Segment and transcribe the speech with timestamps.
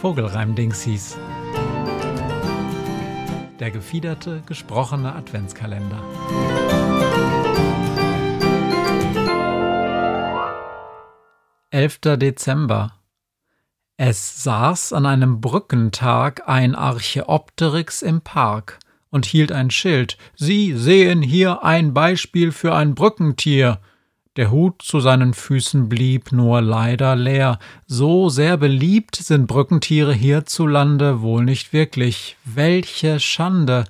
[0.00, 1.18] Vogelreim-Dingsies.
[3.58, 6.00] Der gefiederte, gesprochene Adventskalender.
[11.70, 12.92] Elfter Dezember.
[13.96, 18.78] Es saß an einem Brückentag ein Archäopteryx im Park
[19.10, 20.16] und hielt ein Schild.
[20.36, 23.80] Sie sehen hier ein Beispiel für ein Brückentier.
[24.38, 27.58] Der Hut zu seinen Füßen blieb nur leider leer.
[27.88, 32.36] So sehr beliebt sind Brückentiere hierzulande wohl nicht wirklich.
[32.44, 33.84] Welche Schande!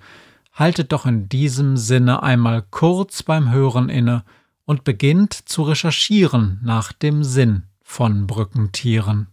[0.55, 4.25] Haltet doch in diesem Sinne einmal kurz beim Hören inne
[4.65, 9.27] und beginnt zu recherchieren nach dem Sinn von Brückentieren.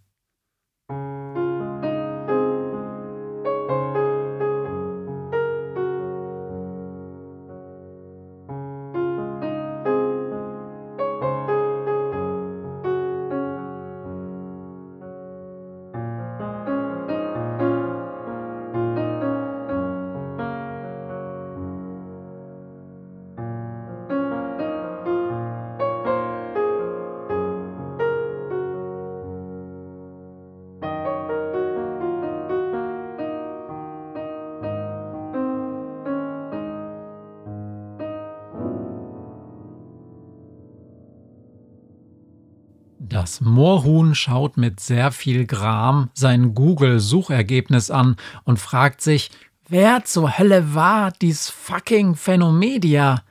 [43.08, 49.30] Das Moorhuhn schaut mit sehr viel Gram sein Google-Suchergebnis an und fragt sich,
[49.68, 53.22] wer zur Hölle war dies fucking Phänomedia?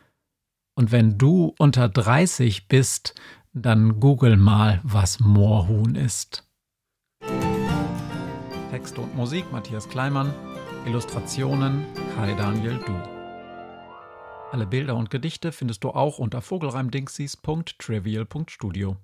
[0.77, 3.17] Und wenn du unter 30 bist,
[3.53, 6.49] dann google mal, was Moorhuhn ist.
[8.71, 10.33] Text und Musik Matthias Kleimann,
[10.87, 12.95] Illustrationen Kai Daniel Du.
[14.53, 18.97] Alle Bilder und Gedichte findest du auch unter vogelreimdingsies.trivial.studio.